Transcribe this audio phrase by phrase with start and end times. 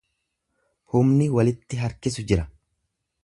[0.95, 2.47] Humni walitti harkisu jira.